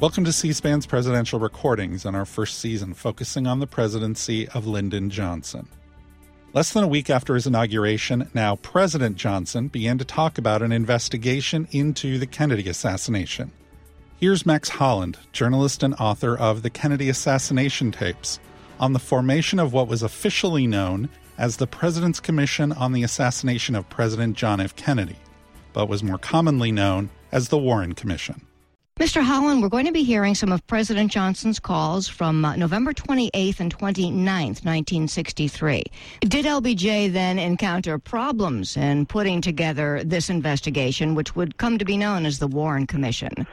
[0.00, 4.64] Welcome to C SPAN's presidential recordings on our first season, focusing on the presidency of
[4.64, 5.66] Lyndon Johnson.
[6.52, 10.70] Less than a week after his inauguration, now President Johnson began to talk about an
[10.70, 13.50] investigation into the Kennedy assassination.
[14.20, 18.38] Here's Max Holland, journalist and author of The Kennedy Assassination Tapes,
[18.78, 21.08] on the formation of what was officially known
[21.38, 24.76] as the President's Commission on the Assassination of President John F.
[24.76, 25.16] Kennedy,
[25.72, 28.40] but was more commonly known as the Warren Commission.
[28.98, 29.22] Mr.
[29.22, 33.60] Holland, we're going to be hearing some of President Johnson's calls from uh, November 28th
[33.60, 35.84] and 29th, 1963.
[36.22, 41.96] Did LBJ then encounter problems in putting together this investigation, which would come to be
[41.96, 43.46] known as the Warren Commission?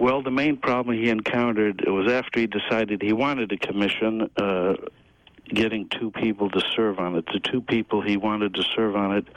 [0.00, 4.74] Well, the main problem he encountered was after he decided he wanted a commission, uh,
[5.50, 7.26] getting two people to serve on it.
[7.32, 9.28] The two people he wanted to serve on it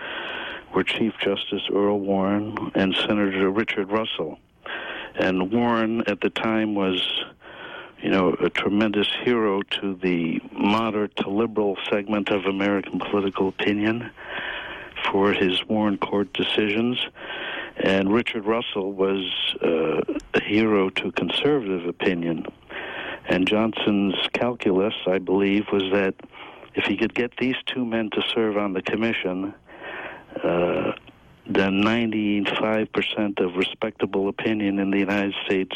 [0.73, 4.39] were Chief Justice Earl Warren and Senator Richard Russell.
[5.19, 7.01] And Warren at the time was,
[8.01, 14.09] you know, a tremendous hero to the moderate to liberal segment of American political opinion
[15.11, 17.05] for his Warren Court decisions.
[17.77, 19.25] And Richard Russell was
[19.61, 20.01] uh,
[20.33, 22.45] a hero to conservative opinion.
[23.27, 26.15] And Johnson's calculus, I believe, was that
[26.75, 29.53] if he could get these two men to serve on the commission,
[30.43, 30.93] uh,
[31.49, 35.75] then 95% of respectable opinion in the United States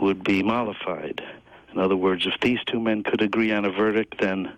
[0.00, 1.22] would be mollified.
[1.72, 4.52] In other words, if these two men could agree on a verdict, then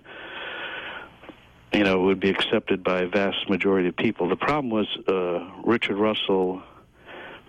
[1.72, 4.28] you know it would be accepted by a vast majority of people.
[4.28, 6.62] The problem was uh, Richard Russell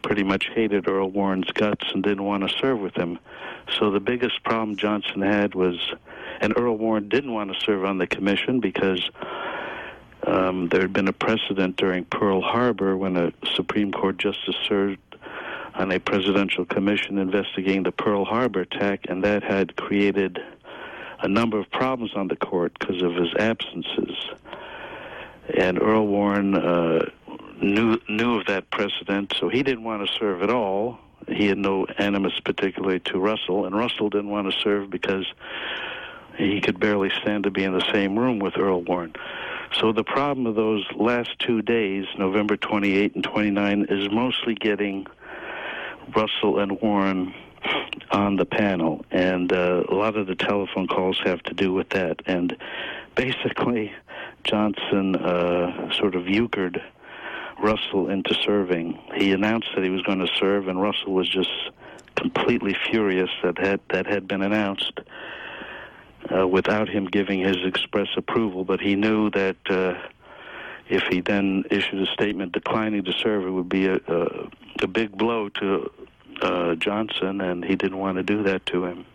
[0.02, 3.18] pretty much hated Earl Warren's guts and didn't want to serve with him.
[3.80, 5.94] So the biggest problem Johnson had was,
[6.42, 9.10] and Earl Warren didn't want to serve on the commission because
[10.26, 15.00] um, there had been a precedent during Pearl Harbor when a Supreme Court justice served
[15.76, 20.40] on a presidential commission investigating the Pearl Harbor attack, and that had created
[21.22, 24.16] a number of problems on the court because of his absences.
[25.58, 27.10] And Earl Warren uh,
[27.62, 31.00] knew knew of that precedent, so he didn't want to serve at all.
[31.28, 35.26] He had no animus particularly to Russell, and Russell didn't want to serve because
[36.38, 39.14] he could barely stand to be in the same room with Earl Warren.
[39.80, 45.08] So the problem of those last two days, November 28 and 29, is mostly getting
[46.16, 47.34] Russell and Warren
[48.12, 51.90] on the panel, and uh, a lot of the telephone calls have to do with
[51.90, 52.22] that.
[52.28, 52.56] And
[53.16, 53.92] basically,
[54.44, 56.82] Johnson uh, sort of euchred
[57.60, 59.00] Russell into serving.
[59.16, 61.50] He announced that he was going to serve, and Russell was just
[62.16, 65.00] completely furious that had, that had been announced
[66.36, 68.64] uh, without him giving his express approval.
[68.64, 69.96] But he knew that uh,
[70.90, 74.50] if he then issued a statement declining to serve, it would be a, a,
[74.82, 75.92] a big blow to
[76.42, 79.06] uh, Johnson, and he didn't want to do that to him.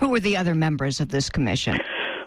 [0.00, 1.78] Who were the other members of this commission?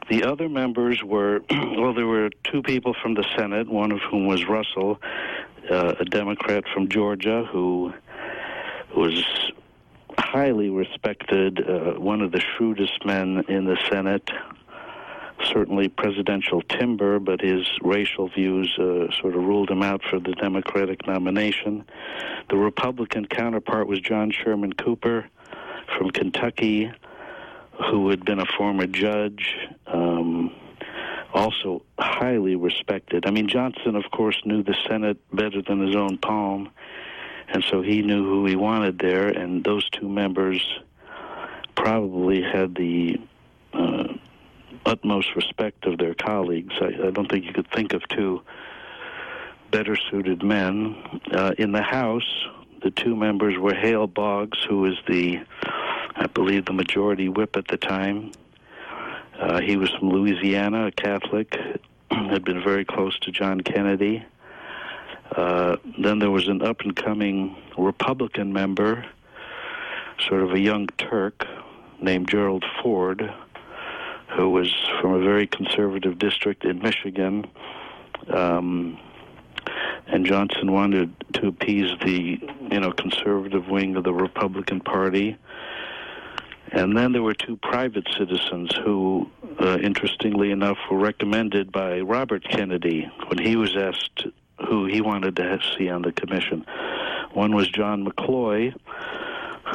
[0.10, 4.26] The other members were, well, there were two people from the Senate, one of whom
[4.26, 5.00] was Russell,
[5.70, 7.94] uh, a Democrat from Georgia who
[8.96, 9.24] was
[10.32, 14.30] highly respected, uh, one of the shrewdest men in the Senate,
[15.44, 20.34] certainly presidential timber, but his racial views uh, sort of ruled him out for the
[20.34, 21.84] Democratic nomination.
[22.50, 25.28] The Republican counterpart was John Sherman Cooper
[25.98, 26.92] from Kentucky,
[27.90, 29.56] who had been a former judge.
[29.88, 30.54] Um,
[31.34, 33.26] also highly respected.
[33.26, 36.70] I mean, Johnson, of course, knew the Senate better than his own palm
[37.52, 40.62] and so he knew who he wanted there, and those two members
[41.76, 43.20] probably had the
[43.74, 44.14] uh,
[44.86, 46.74] utmost respect of their colleagues.
[46.80, 48.42] I, I, don't think you could think of two
[49.72, 50.96] better suited men.
[51.32, 52.46] Uh, in the House,
[52.84, 55.40] the two members were Hale Boggs, who was the,
[56.16, 58.32] I believe, the majority whip at the time.
[59.40, 61.58] Uh, he was from Louisiana, a Catholic,
[62.12, 64.24] had been very close to John Kennedy.
[65.36, 69.06] Uh, then there was an up and coming Republican member,
[70.28, 71.46] sort of a young Turk
[72.02, 73.34] named Gerald Ford,
[74.36, 77.46] who was from a very conservative district in Michigan.
[78.28, 79.00] Um,
[80.08, 82.40] and Johnson wanted to appease the,
[82.72, 85.38] you know, conservative wing of the Republican Party.
[86.72, 89.30] And then there were two private citizens who,
[89.60, 94.28] uh, interestingly enough, were recommended by Robert Kennedy when he was asked
[94.68, 96.66] who he wanted to see on the commission.
[97.34, 98.74] One was John McCloy,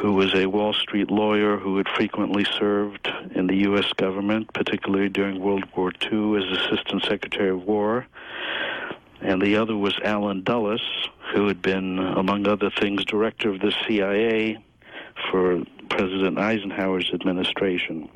[0.01, 3.91] who was a Wall Street lawyer who had frequently served in the U.S.
[3.93, 8.05] government, particularly during World War II as Assistant Secretary of War.
[9.21, 10.81] And the other was Allen Dulles,
[11.33, 14.63] who had been, among other things, director of the CIA
[15.31, 18.09] for President Eisenhower's administration.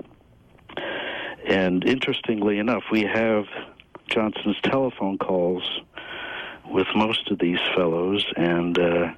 [1.48, 3.46] And interestingly enough, we have
[4.10, 5.64] Johnson's telephone calls
[6.70, 9.12] with most of these fellows, and uh,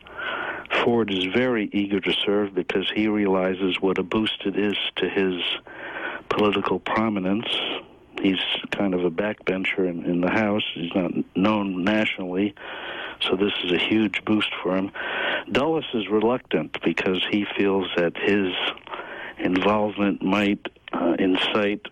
[0.84, 5.10] Ford is very eager to serve because he realizes what a boost it is to
[5.10, 5.42] his
[6.30, 7.48] political prominence.
[8.22, 8.40] He's
[8.72, 10.64] kind of a backbencher in, in the House.
[10.74, 12.56] He's not known nationally,
[13.22, 14.92] so this is a huge boost for him.
[15.52, 18.54] Dulles is reluctant because he feels that his
[19.40, 21.88] involvement might uh, incite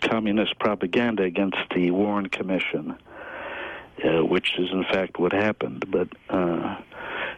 [0.00, 2.96] communist propaganda against the Warren Commission,
[4.04, 5.84] uh, which is in fact what happened.
[5.90, 6.76] But uh,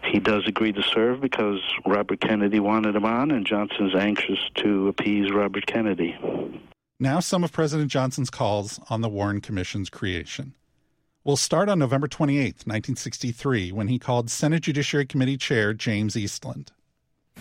[0.04, 4.88] he does agree to serve because Robert Kennedy wanted him on, and Johnson's anxious to
[4.88, 6.16] appease Robert Kennedy.
[6.98, 10.54] Now, some of President Johnson's calls on the Warren Commission's creation.
[11.24, 16.72] We'll start on November 28, 1963, when he called Senate Judiciary Committee Chair James Eastland.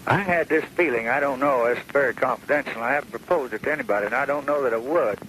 [0.06, 2.82] I had this feeling, I don't know, it's very confidential.
[2.82, 5.20] I haven't proposed it to anybody, and I don't know that I would.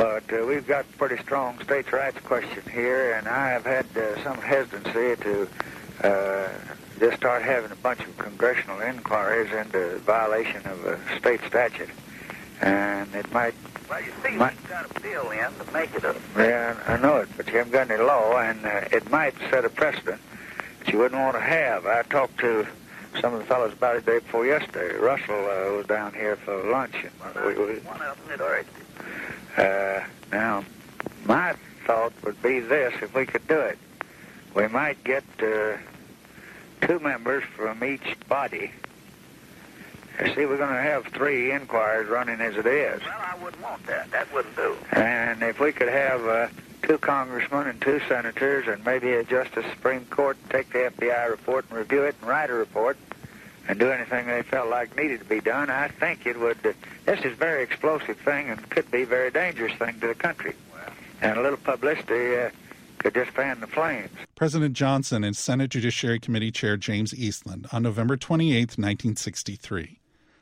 [0.00, 3.84] But uh, we've got a pretty strong states' rights question here, and I have had
[3.94, 5.48] uh, some hesitancy to
[6.02, 6.48] uh,
[6.98, 11.90] just start having a bunch of congressional inquiries into violation of a state statute.
[12.62, 13.52] And it might...
[13.90, 16.16] Well, you see, might, we've got a bill in to make it a...
[16.34, 19.66] Yeah, I know it, but you haven't got any law, and uh, it might set
[19.66, 20.22] a precedent
[20.78, 21.84] that you wouldn't want to have.
[21.84, 22.66] I talked to
[23.20, 24.96] some of the fellows about it the day before yesterday.
[24.96, 26.94] Russell uh, was down here for lunch.
[27.04, 28.66] And we, we, One of them had already...
[29.60, 30.64] uh, now,
[31.26, 31.54] my
[31.86, 33.78] thought would be this, if we could do it,
[34.54, 35.76] we might get uh,
[36.80, 38.72] two members from each body.
[40.18, 43.00] You see, we're going to have three inquiries running as it is.
[43.00, 44.10] Well, I wouldn't want that.
[44.10, 44.76] That wouldn't do.
[44.92, 46.48] And if we could have uh,
[46.82, 51.66] two congressmen and two senators and maybe a justice Supreme Court take the FBI report
[51.70, 52.98] and review it and write a report
[53.70, 56.58] and do anything they felt like needed to be done, I think it would.
[56.66, 56.72] Uh,
[57.06, 60.14] this is a very explosive thing and could be a very dangerous thing to the
[60.14, 60.54] country.
[61.22, 62.50] And a little publicity uh,
[62.98, 64.10] could just fan the flames.
[64.34, 70.00] President Johnson and Senate Judiciary Committee Chair James Eastland on November 28, 1963.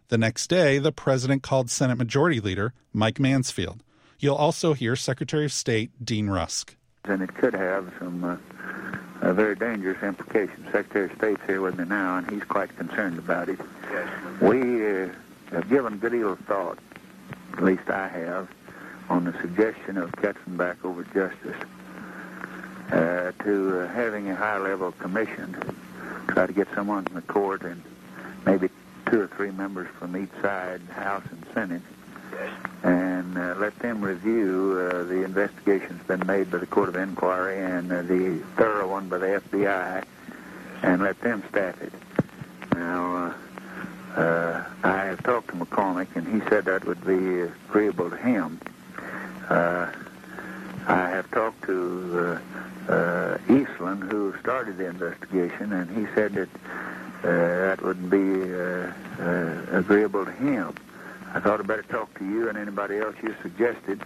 [0.09, 3.83] The next day, the president called Senate Majority Leader Mike Mansfield.
[4.19, 6.77] You'll also hear Secretary of State Dean Rusk.
[7.05, 8.37] And it could have some uh,
[9.29, 10.65] uh, very dangerous implication.
[10.73, 13.59] Secretary of State's here with me now, and he's quite concerned about it.
[13.91, 14.09] Yes.
[14.41, 15.09] We uh,
[15.51, 16.79] have given a good deal of thought,
[17.53, 18.49] at least I have,
[19.11, 21.57] on the suggestion of Katzenbach over justice
[22.91, 25.57] uh, to uh, having a high-level commission,
[26.29, 27.83] try to get someone from the court and
[28.47, 28.71] maybe
[29.11, 31.83] two or three members from each side, House and Senate,
[32.83, 36.89] and uh, let them review uh, the investigations that have been made by the Court
[36.89, 40.05] of Inquiry and uh, the thorough one by the FBI,
[40.83, 41.93] and let them staff it.
[42.75, 43.35] Now,
[44.17, 48.17] uh, uh, I have talked to McCormack, and he said that would be agreeable to
[48.17, 48.61] him.
[49.49, 49.91] Uh,
[50.87, 52.41] I have talked to
[53.51, 56.49] Eastland, who started the investigation, and he said that
[57.23, 58.43] that would be
[59.77, 60.75] agreeable to him.
[61.35, 64.01] I thought I'd better talk to you and anybody else you suggested,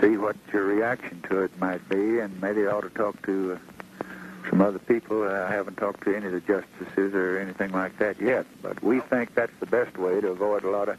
[0.00, 3.52] see what your reaction to it might be, and maybe I ought to talk to
[3.54, 4.04] uh,
[4.48, 5.22] some other people.
[5.22, 8.82] Uh, I haven't talked to any of the justices or anything like that yet, but
[8.82, 10.98] we think that's the best way to avoid a lot of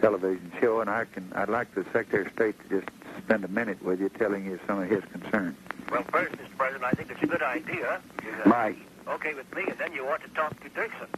[0.00, 1.30] television show, and I can.
[1.34, 2.88] I'd like the Secretary of State to just
[3.18, 5.56] spend a minute with you, telling you some of his concerns.
[5.90, 6.56] Well, first, Mr.
[6.56, 8.00] President, I think it's a good idea.
[8.26, 8.76] Is, uh, Mike.
[9.08, 11.08] Okay with me, and then you ought to talk to Dirksen.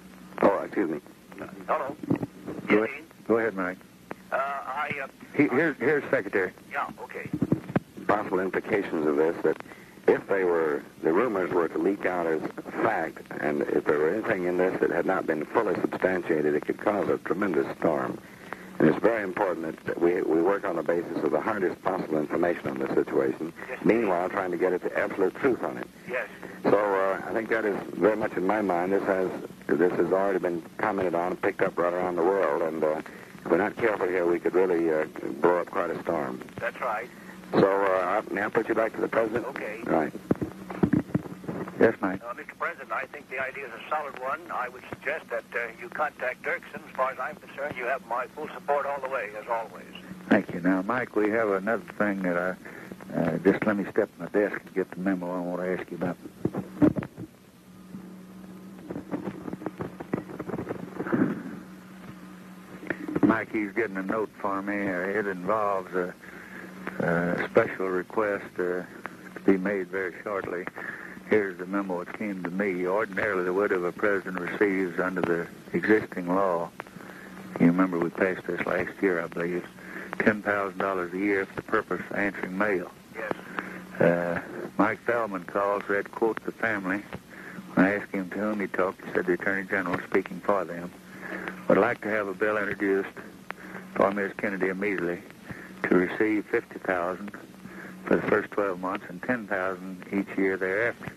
[0.42, 1.00] Oh, excuse me.
[1.68, 1.94] Hello.
[2.08, 2.18] Go
[2.68, 3.78] Yes, ahead, go ahead Mike.
[4.32, 6.52] uh, I, uh, He, here's, here's Secretary.
[6.70, 7.28] yeah, okay.
[8.06, 9.56] Possible implications of this that
[10.08, 12.40] if they were, the rumors were to leak out as
[12.82, 16.66] fact, and if there were anything in this that had not been fully substantiated, it
[16.66, 18.18] could cause a tremendous storm.
[18.82, 22.18] And it's very important that we, we work on the basis of the hardest possible
[22.18, 23.52] information on this situation,
[23.84, 25.86] meanwhile trying to get at the absolute truth on it.
[26.10, 26.26] Yes.
[26.64, 28.92] So uh, I think that is very much in my mind.
[28.92, 29.30] This has
[29.68, 33.00] this has already been commented on and picked up right around the world, and uh,
[33.44, 35.06] if we're not careful here, we could really uh,
[35.40, 36.40] blow up quite a storm.
[36.58, 37.08] That's right.
[37.52, 39.46] So uh, may I put you back to the president?
[39.46, 39.78] Okay.
[39.84, 40.12] Right.
[41.82, 42.22] Yes, Mike.
[42.22, 42.56] Uh, Mr.
[42.60, 44.38] President, I think the idea is a solid one.
[44.52, 46.76] I would suggest that uh, you contact Dirksen.
[46.76, 49.92] As far as I'm concerned, you have my full support all the way, as always.
[50.28, 50.60] Thank you.
[50.60, 54.28] Now, Mike, we have another thing that I uh, just let me step to my
[54.28, 56.16] desk and get the memo I want to ask you about.
[63.24, 64.76] Mike, he's getting a note for me.
[64.76, 66.14] It involves a,
[67.00, 68.86] a special request uh, to
[69.44, 70.64] be made very shortly.
[71.32, 72.86] Here's the memo that came to me.
[72.86, 76.68] Ordinarily, the widow of a president receives under the existing law,
[77.58, 79.64] you remember we passed this last year, I believe,
[80.18, 82.90] $10,000 a year for the purpose of answering mail.
[83.14, 83.32] Yes.
[83.98, 84.40] Uh,
[84.76, 87.02] Mike Feldman calls, read quote the family.
[87.72, 90.66] When I asked him to whom he talked, he said the Attorney General speaking for
[90.66, 90.92] them.
[91.66, 93.08] Would like to have a bill introduced
[93.94, 94.32] for Ms.
[94.36, 95.22] Kennedy immediately
[95.84, 97.30] to receive 50000
[98.04, 101.10] for the first 12 months and 10000 each year thereafter.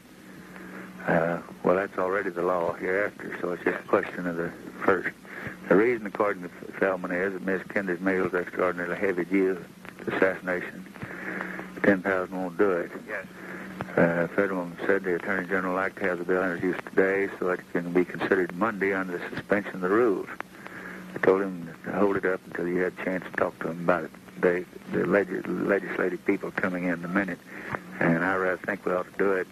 [1.08, 4.52] Uh, well, that's already the law hereafter, so it's just a question of the
[4.84, 5.10] first.
[5.70, 7.62] The reason, according to Feldman, is that Ms.
[7.70, 9.64] Kennedy's meals are extraordinarily heavy due
[10.06, 10.86] to assassination.
[11.84, 12.92] 10000 won't do it.
[13.08, 13.26] Yes.
[13.96, 17.50] Uh, Federman said the Attorney General would like to have the bill introduced today so
[17.50, 20.28] it can be considered Monday under the suspension of the rules.
[21.14, 23.70] I told him to hold it up until you had a chance to talk to
[23.70, 24.12] him about it.
[24.42, 27.40] They, the leg- legislative people coming in in a minute,
[28.00, 29.48] and I rather think we ought to do it.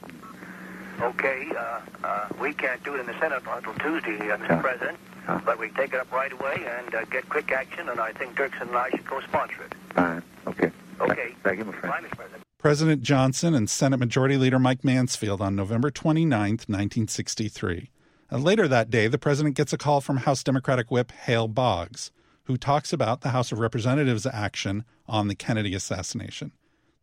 [1.01, 4.49] Okay, uh, uh, we can't do it in the Senate until Tuesday, uh, Mr.
[4.49, 4.61] Yeah.
[4.61, 4.97] President,
[5.27, 5.41] Yeah.
[5.45, 8.35] but we take it up right away and uh, get quick action, and I think
[8.35, 9.73] Dirksen and I should co-sponsor it.
[9.93, 10.23] Fine.
[10.47, 10.71] Okay.
[11.01, 11.35] Okay.
[11.43, 11.93] Thank you, my friend.
[11.93, 12.15] Fine, Mr.
[12.15, 12.43] President.
[12.59, 17.89] President Johnson and Senate Majority Leader Mike Mansfield on November 29, 1963.
[18.29, 22.11] And later that day, the president gets a call from House Democratic Whip Hale Boggs,
[22.45, 26.51] who talks about the House of Representatives' action on the Kennedy assassination.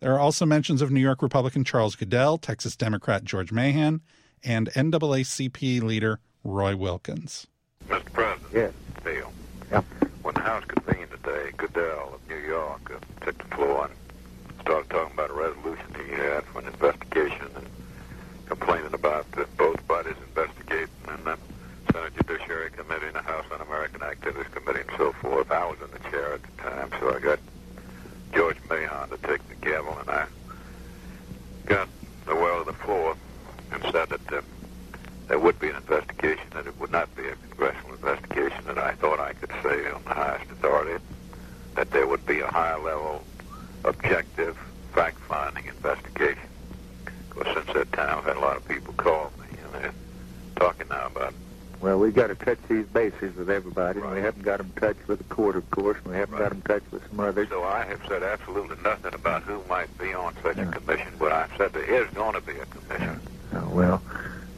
[0.01, 4.01] There are also mentions of New York Republican Charles Goodell, Texas Democrat George Mahon,
[4.43, 7.47] and NAACP leader Roy Wilkins.
[7.87, 8.11] Mr.
[8.11, 8.51] President.
[8.55, 8.73] Yes.
[9.05, 9.31] Bill.
[9.71, 9.83] Yeah.
[10.23, 13.95] When the House convened today, Goodell of New York uh, took the floor and
[14.63, 17.67] started talking about a resolution he had for an investigation and
[18.47, 21.39] complaining about uh, both bodies investigating and the
[21.93, 25.51] Senate Judiciary Committee and the House Un-American Activities Committee and so forth.
[25.51, 27.39] I was in the chair at the time, so I got
[28.33, 30.27] George Mahon to take the gavel, and I
[31.67, 31.89] got
[32.27, 33.17] the well to the floor
[33.73, 34.41] and said that uh,
[35.29, 38.93] there would be an investigation, that it would not be a congressional investigation, and I
[38.93, 41.03] thought I could say on the highest authority
[41.75, 43.25] that there would be a high-level,
[43.85, 44.57] objective,
[44.93, 46.49] fact-finding investigation.
[47.29, 49.95] Because since that time, I've had a lot of people call me, and they're
[50.57, 51.35] talking now about
[51.81, 54.01] Well, we've got to touch these bases with everybody.
[54.01, 55.97] and We haven't got them touched with the court, of course.
[56.05, 57.49] and We haven't got them touched with some others.
[57.49, 60.69] So I have said absolutely nothing about who might be on such Yeah.
[60.69, 63.21] a commission, but I've said there is going to be a commission.
[63.55, 64.03] Oh, well,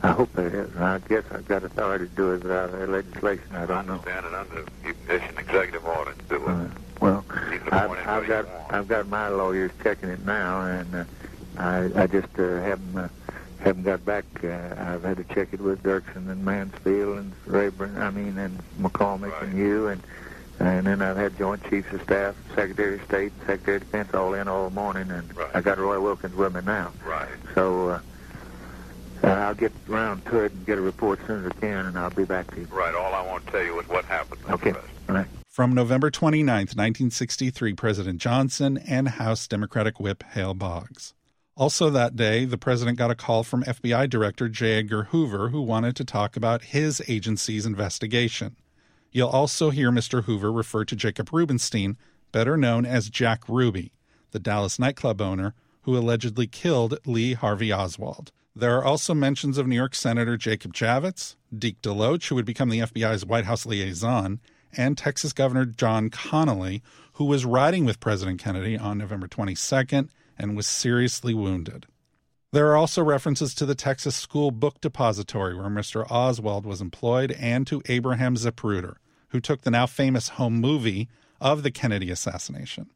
[0.02, 0.76] I hope there is.
[0.76, 3.44] I guess I've got authority to do it without their legislation.
[3.52, 3.92] I don't know.
[3.94, 6.48] understand it under you can issue an executive order to do it.
[6.50, 6.66] Uh,
[7.00, 7.24] well,
[7.70, 8.46] I've, I've got.
[8.70, 11.04] I've got my lawyers checking it now, and uh,
[11.56, 13.08] I I just uh, haven't uh,
[13.62, 14.24] haven't got back.
[14.42, 17.96] Uh, I've had to check it with Dirksen and Mansfield and Rayburn.
[17.98, 19.42] I mean, and McCormack Right.
[19.44, 20.02] and you, and
[20.60, 24.34] and then I've had Joint Chiefs of Staff, Secretary of State, Secretary of Defense all
[24.34, 25.48] in all morning, and Right.
[25.54, 26.92] I got Roy Wilkins with me now.
[27.04, 27.28] Right.
[27.54, 28.00] So uh,
[29.24, 31.86] uh, I'll get around to it and get a report as soon as I can,
[31.86, 32.66] and I'll be back to you.
[32.70, 32.94] Right.
[32.94, 34.40] All I want to tell you is what happened.
[34.50, 34.72] Okay.
[34.72, 34.90] President.
[35.08, 35.26] All right.
[35.48, 41.12] From November 29, 1963, President Johnson and House Democratic Whip Hale Boggs.
[41.56, 44.78] Also that day, the president got a call from FBI Director J.
[44.78, 48.56] Edgar Hoover, who wanted to talk about his agency's investigation.
[49.10, 50.24] You'll also hear Mr.
[50.24, 51.98] Hoover refer to Jacob Rubenstein,
[52.32, 53.92] better known as Jack Ruby,
[54.30, 58.32] the Dallas nightclub owner who allegedly killed Lee Harvey Oswald.
[58.54, 62.70] There are also mentions of New York Senator Jacob Javits, Deke DeLoach, who would become
[62.70, 64.40] the FBI's White House liaison,
[64.76, 66.80] and Texas Governor John Connally,
[67.14, 70.08] who was riding with President Kennedy on November 22nd
[70.38, 71.86] and was seriously wounded.
[72.52, 76.06] There are also references to the Texas School Book Depository, where Mr.
[76.10, 78.96] Oswald was employed, and to Abraham Zapruder,
[79.28, 81.08] who took the now famous home movie
[81.40, 82.90] of the Kennedy assassination.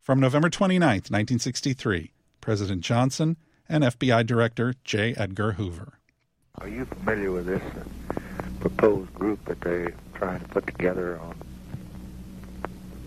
[0.00, 3.36] From November 29, 1963, President Johnson
[3.68, 5.14] and FBI Director J.
[5.18, 5.98] Edgar Hoover.
[6.54, 7.62] Are you familiar with this
[8.60, 11.36] proposed group that they're trying to put together on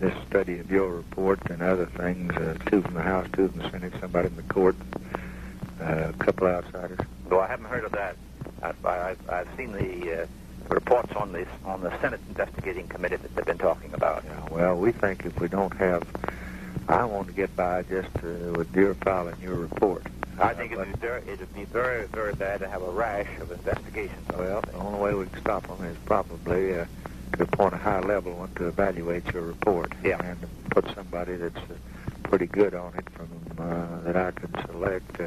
[0.02, 2.32] this study of your report and other things?
[2.36, 4.74] Uh, two from the House, two from the Senate, somebody in the court,
[5.80, 6.98] uh, a couple outsiders.
[7.30, 8.16] No, I haven't heard of that.
[8.62, 10.26] I've, I've, I've seen the uh,
[10.68, 14.24] reports on this on the Senate investigating committee that they've been talking about.
[14.24, 16.02] Yeah, well, we think if we don't have,
[16.88, 20.04] I want to get by just uh, with your file and your report.
[20.40, 23.52] I think it'd be, very, it'd be very, very bad to have a rash of
[23.52, 24.26] investigations.
[24.36, 26.86] Well, the only way we can stop them is probably uh,
[27.40, 29.92] appoint a high-level one to evaluate your report.
[30.04, 30.22] Yeah.
[30.22, 30.38] And
[30.70, 31.74] put somebody that's uh,
[32.24, 35.26] pretty good on it from uh, that I can select uh,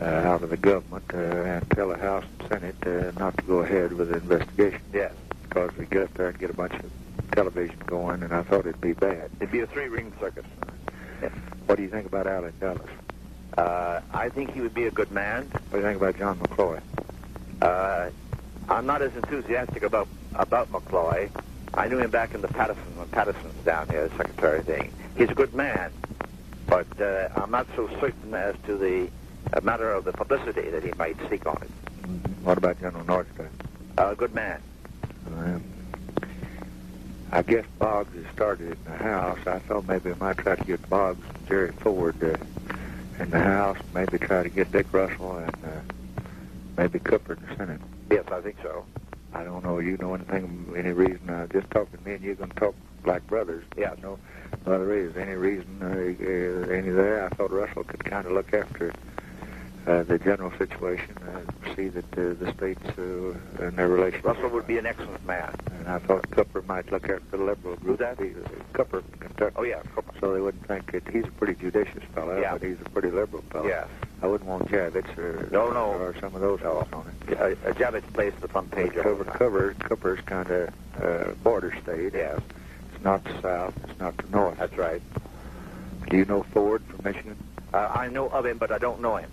[0.00, 3.42] uh, out of the government uh, and tell the House and Senate uh, not to
[3.44, 4.80] go ahead with the investigation.
[4.92, 5.12] Yes.
[5.48, 6.90] Because we get up there and get a bunch of
[7.32, 9.30] television going, and I thought it'd be bad.
[9.40, 10.44] It'd be a three-ring circus.
[11.66, 12.80] What do you think about Allen Dulles?
[13.58, 15.46] Uh, I think he would be a good man.
[15.46, 16.80] What do you think about John McCloy?
[17.60, 18.10] Uh,
[18.68, 21.30] I'm not as enthusiastic about about McCloy.
[21.74, 24.92] I knew him back in the Patterson when Patterson's down here, the secretary thing.
[25.16, 25.92] He's a good man,
[26.66, 29.08] but uh, I'm not so certain as to the
[29.52, 31.70] uh, matter of the publicity that he might seek on it.
[32.42, 33.48] What about General Norstad?
[33.98, 34.60] A good man.
[35.26, 35.62] Um,
[37.32, 39.38] I guess Boggs has started in the House.
[39.46, 43.38] I thought maybe I might try to get Boggs and Jerry Ford uh, in the
[43.38, 45.80] House, maybe try to get Dick Russell and uh,
[46.76, 47.80] maybe Cooper in the Senate.
[48.10, 48.84] Yes, I think so.
[49.32, 49.78] I don't know.
[49.78, 50.72] You know anything?
[50.76, 51.28] Any reason?
[51.30, 53.64] Uh, just talking to me and you're going to talk like brothers.
[53.76, 53.94] Yeah.
[54.02, 54.18] No
[54.66, 55.78] other is any reason?
[55.80, 57.24] Uh, uh, any there?
[57.24, 58.92] I thought Russell could kind of look after
[59.86, 64.24] uh, the general situation and see that uh, the states uh, and their relations.
[64.24, 65.54] Russell would be an excellent man.
[65.78, 67.98] And I thought Cooper might look after the liberal group.
[68.00, 68.18] That?
[68.20, 68.34] He-
[68.74, 69.54] Cooper from Kentucky.
[69.56, 70.12] Oh yeah, Cooper.
[70.20, 72.52] So they wouldn't think that he's a pretty judicious fellow, Yeah.
[72.52, 73.68] but he's a pretty liberal fellow.
[73.68, 73.86] Yeah.
[74.22, 75.92] I wouldn't want Javits or No, no.
[75.92, 77.38] or some of those fellows on it.
[77.40, 78.94] Uh, Javits plays the front page.
[78.96, 80.68] all Cover, cover, Cooper's kind of
[81.02, 82.12] uh, border state.
[82.14, 82.38] Yes,
[82.94, 83.74] It's not the south.
[83.88, 84.58] It's not the north.
[84.58, 85.00] that's right.
[86.10, 87.36] Do you know Ford from Michigan?
[87.72, 89.30] Uh, I know of him, but I don't know him.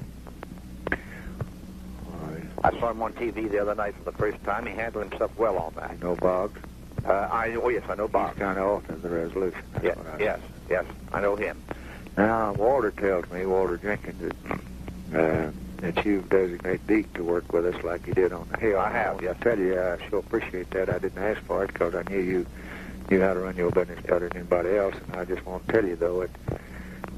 [2.64, 4.66] I saw him on TV the other night for the first time.
[4.66, 5.92] He handled himself well on that.
[5.92, 6.60] You know Boggs?
[7.06, 8.32] Uh, I oh yes, I know Bob.
[8.34, 9.62] He's kind of off of the resolution.
[9.74, 10.40] That's Yes, what I yes,
[10.70, 11.62] yes, I know him.
[12.18, 14.60] Now, Walter tells me, Walter Jenkins, that,
[15.14, 18.80] uh, that you've designated Deke to work with us like you did on the Hill.
[18.80, 20.90] I have, I tell you, I sure appreciate that.
[20.90, 22.46] I didn't ask for it because I knew you
[23.10, 24.96] knew how to run your business better than anybody else.
[25.08, 26.60] And I just want to tell you, though, that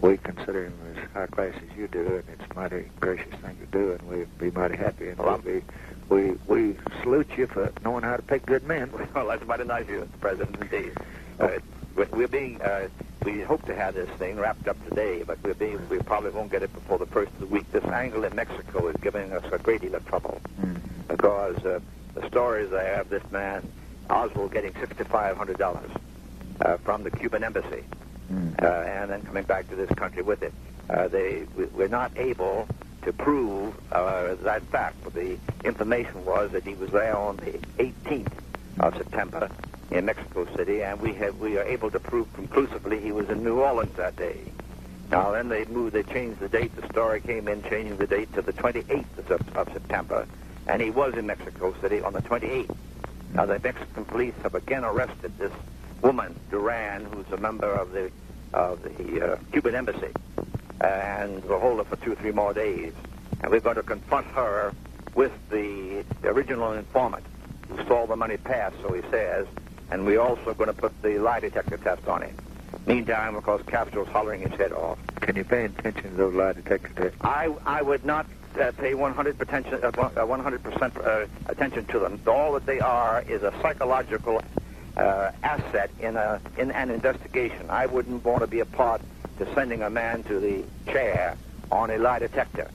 [0.01, 3.57] we consider him as high class as you do, and it's a mighty gracious thing
[3.57, 5.09] to do, and we'd be mighty happy.
[5.09, 5.61] And Well, we'll
[6.09, 8.91] we, we salute you for knowing how to pick good men.
[9.15, 10.19] Well, that's mighty nice of you, Mr.
[10.19, 10.91] President, indeed.
[11.39, 11.49] Uh,
[11.95, 12.87] we- we're being, uh,
[13.23, 16.51] we hope to have this thing wrapped up today, but we're being, we probably won't
[16.51, 17.69] get it before the first of the week.
[17.71, 20.41] This angle in Mexico is giving us a great deal of trouble
[21.07, 21.79] because uh,
[22.13, 23.69] the stories I have this man,
[24.09, 26.01] Oswald, getting $6,500
[26.61, 27.83] uh, from the Cuban embassy
[28.61, 30.53] uh, and then coming back to this country with it.
[30.89, 32.67] Uh, they, we, we're not able
[33.03, 37.59] to prove uh, that fact, but the information was that he was there on the
[37.83, 38.31] 18th
[38.79, 39.49] of September
[39.91, 43.43] in Mexico City, and we have we are able to prove conclusively he was in
[43.43, 44.39] New Orleans that day.
[45.11, 46.75] Now then they moved, they changed the date.
[46.75, 50.27] The story came in changing the date to the 28th of, of September,
[50.67, 52.75] and he was in Mexico City on the 28th.
[53.33, 55.51] Now the Mexican police have again arrested this
[56.01, 58.11] woman Duran, who's a member of the
[58.53, 60.11] of the uh, Cuban embassy,
[60.81, 62.93] and we'll hold her for two or three more days.
[63.41, 64.73] And we're going to confront her
[65.15, 67.25] with the original informant
[67.69, 69.47] who saw the money pass, so he says,
[69.91, 72.35] and we're also going to put the lie detector test on him.
[72.85, 74.97] Meantime, of course, Castro's hollering his head off.
[75.21, 77.17] Can you pay attention to those lie detector tests?
[77.21, 78.25] I I would not
[78.59, 82.19] uh, pay 100 attention, uh, 100 percent uh, attention to them.
[82.27, 84.41] All that they are is a psychological
[84.97, 87.69] uh, asset in a in an investigation.
[87.69, 89.01] I wouldn't want to be a part
[89.37, 91.37] to sending a man to the chair
[91.71, 92.69] on a lie detector.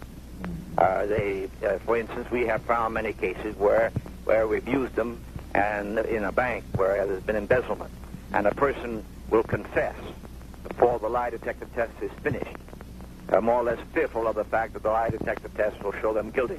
[0.76, 3.90] Uh, they, uh, for instance, we have found many cases where
[4.24, 5.20] where we've used them,
[5.54, 7.90] and in a bank where there's been embezzlement,
[8.32, 9.96] and a person will confess
[10.68, 12.56] before the lie detector test is finished
[13.30, 16.12] are more or less fearful of the fact that the lie detector test will show
[16.12, 16.58] them guilty.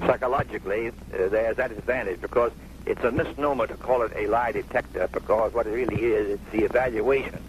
[0.00, 0.92] Psychologically, uh,
[1.28, 2.52] there's that advantage because
[2.86, 6.52] it's a misnomer to call it a lie detector because what it really is, it's
[6.52, 7.40] the evaluation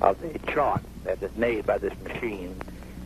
[0.00, 2.54] of the chart that is made by this machine.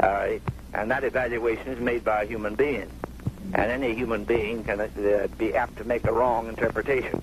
[0.01, 0.38] Uh,
[0.75, 2.91] and that evaluation is made by a human being.
[3.55, 7.22] And any human being can uh, be apt to make a wrong interpretation.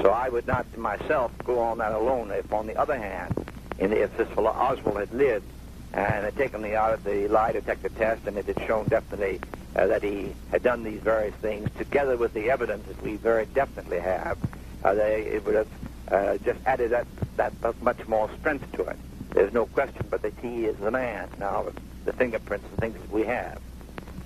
[0.00, 2.30] So I would not myself go on that alone.
[2.30, 3.46] If, on the other hand,
[3.78, 5.46] in, if this fellow Oswald had lived
[5.92, 9.40] and had taken the out of the lie detector test and it had shown definitely
[9.76, 13.46] uh, that he had done these various things, together with the evidence that we very
[13.46, 14.38] definitely have,
[14.84, 15.68] uh, they, it would have
[16.10, 18.96] uh, just added that, that much more strength to it.
[19.30, 21.28] There's no question but that he is the man.
[21.38, 21.66] Now,
[22.04, 23.60] the fingerprints and things that we have.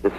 [0.02, 0.12] This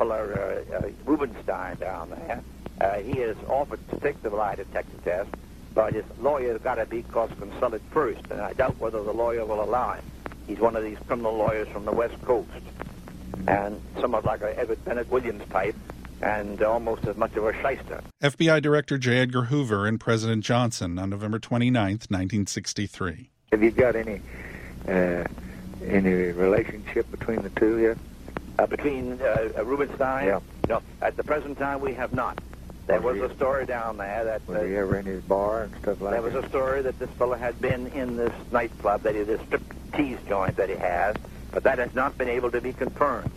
[0.00, 2.42] fellow uh, uh, Rubenstein down there,
[2.80, 5.28] uh, he has offered to take the lie detector test,
[5.74, 9.44] but his lawyer's got to be cause consulted first, and I doubt whether the lawyer
[9.44, 10.04] will allow him.
[10.46, 12.48] He's one of these criminal lawyers from the West Coast,
[13.46, 15.76] and somewhat like a Edward Bennett Williams type,
[16.22, 18.00] and almost as much of a shyster.
[18.22, 19.18] FBI Director J.
[19.18, 23.28] Edgar Hoover and President Johnson on November 29, 1963.
[23.52, 24.22] Have you got any
[24.88, 25.24] uh,
[25.86, 27.98] any relationship between the two yet?
[28.60, 30.26] Uh, between uh, uh, Rubenstein?
[30.26, 30.40] Yeah.
[30.68, 32.38] No, at the present time we have not.
[32.86, 35.72] There was a story down there that Was uh, he ever in his bar and
[35.76, 36.22] stuff like that?
[36.22, 39.40] There was a story that this fellow had been in this nightclub, that he, this
[39.46, 39.62] strip
[39.94, 41.16] tease joint that he has,
[41.52, 43.30] but that has not been able to be confirmed.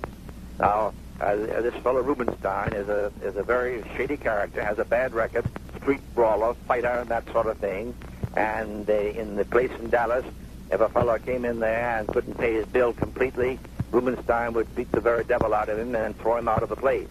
[0.60, 5.14] Now, uh, this fellow Rubenstein is a is a very shady character, has a bad
[5.14, 5.46] record,
[5.78, 7.94] street brawler, fighter, and that sort of thing.
[8.36, 10.26] And uh, in the place in Dallas,
[10.70, 13.58] if a fellow came in there and couldn't pay his bill completely,
[13.94, 16.76] Rubenstein would beat the very devil out of him and throw him out of the
[16.76, 17.08] place.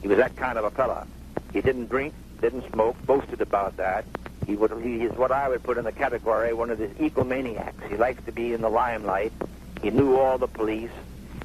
[0.00, 1.06] He was that kind of a fella.
[1.52, 4.04] He didn't drink, didn't smoke, boasted about that.
[4.46, 7.88] He would he is what I would put in the category one of these egomaniacs.
[7.88, 9.32] He likes to be in the limelight.
[9.82, 10.90] He knew all the police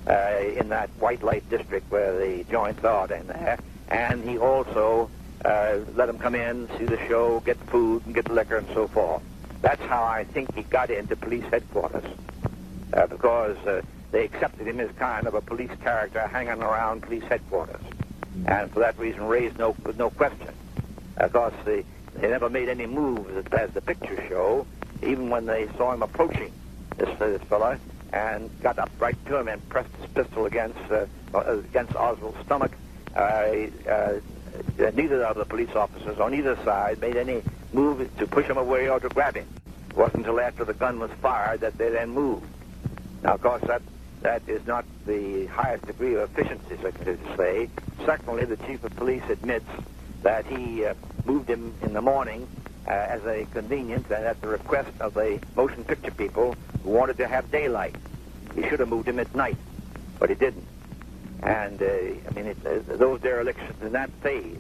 [0.08, 3.58] uh, in that white light district where the joints are in there,
[3.90, 5.10] and he also
[5.44, 8.88] uh, let them come in, see the show, get food, and get liquor, and so
[8.88, 9.24] forth.
[9.62, 12.06] That's how I think he got into police headquarters,
[12.94, 17.24] uh, because uh, they accepted him as kind of a police character hanging around police
[17.24, 17.82] headquarters,
[18.46, 20.50] and for that reason raised no no question.
[21.18, 21.84] Of course, they,
[22.16, 24.68] they never made any moves as, the pictures show,
[25.02, 26.52] even when they saw him approaching
[26.98, 27.78] this, this fellow
[28.14, 32.72] and got up right to him and pressed his pistol against uh, against Oswald's stomach.
[33.16, 34.20] Uh, uh,
[34.94, 37.42] neither of the police officers on either side made any
[37.74, 39.48] move to push him away or to grab him.
[39.90, 42.46] It wasn't until after the gun was fired that they then moved.
[43.24, 43.82] Now, of course, that
[44.22, 47.70] that is not the highest degree of efficiency, so to say.
[48.06, 49.70] Secondly, the chief of police admits
[50.24, 50.94] that he uh,
[51.26, 52.48] moved him in the morning
[52.88, 57.18] uh, as a convenience and at the request of the motion picture people who wanted
[57.18, 57.96] to have daylight.
[58.56, 59.58] He should have moved him at night,
[60.20, 60.66] but he didn't.
[61.44, 64.58] And, uh, I mean, it, uh, those derelictions in that phase.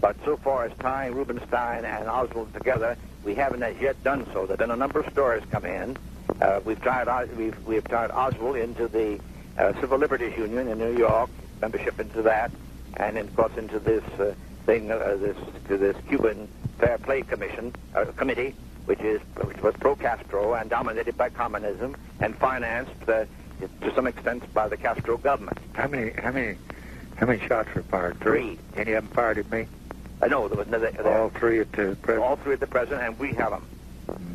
[0.00, 4.40] But so far as tying Rubenstein and Oswald together, we haven't as yet done so.
[4.40, 5.96] There have been a number of stories come in.
[6.40, 9.18] Uh, we've tied we've we've tied Oswald into the
[9.58, 12.50] uh, Civil Liberties Union in New York, membership into that,
[12.96, 14.34] and of course into this uh,
[14.66, 15.36] thing, uh, this
[15.68, 21.30] this Cuban Fair Play Commission uh, committee, which is which was pro-Castro and dominated by
[21.30, 23.24] communism and financed uh,
[23.80, 25.58] to some extent by the Castro government.
[25.72, 26.58] How many how many
[27.16, 28.20] how many shots were fired?
[28.20, 28.58] Three.
[28.76, 29.66] Any of them fired at me?
[30.20, 32.24] I know there was no, all three at the president.
[32.24, 33.66] All three at the president, and we have them.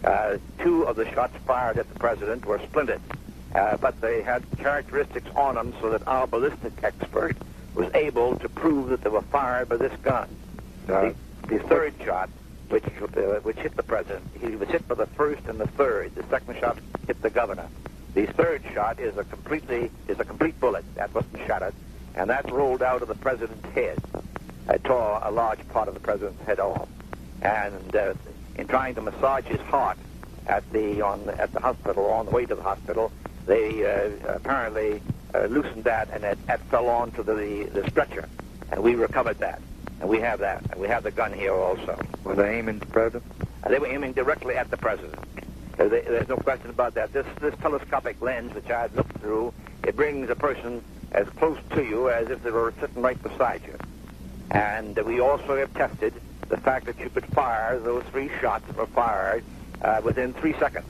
[0.03, 3.01] Uh, two of the shots fired at the president were splintered,
[3.55, 7.36] uh, but they had characteristics on them so that our ballistic expert
[7.75, 10.27] was able to prove that they were fired by this gun.
[10.89, 11.15] Uh, the,
[11.47, 12.29] the third shot,
[12.69, 16.13] which uh, which hit the president, he was hit by the first and the third.
[16.15, 17.67] The second shot hit the governor.
[18.13, 21.73] The third shot is a completely is a complete bullet that wasn't shattered,
[22.15, 23.99] and that rolled out of the president's head.
[24.69, 26.88] It tore a large part of the president's head off,
[27.41, 28.13] and uh,
[28.62, 29.97] in trying to massage his heart
[30.47, 33.12] at the on at the hospital on the way to the hospital,
[33.47, 35.02] they uh, apparently
[35.34, 38.30] uh, loosened that and it, it fell onto the the stretcher,
[38.71, 39.62] and we recovered that,
[40.00, 42.00] and we have that, and we have the gun here also.
[42.24, 43.32] Were they aiming at the president?
[43.63, 45.19] Uh, they were aiming directly at the president.
[45.80, 47.12] Uh, they, there's no question about that.
[47.12, 51.58] This this telescopic lens, which I had looked through, it brings a person as close
[51.71, 53.76] to you as if they were sitting right beside you.
[54.52, 56.13] And we also have tested
[56.52, 59.44] the fact that you could fire those three shots that were fired
[59.82, 60.86] uh, within three seconds.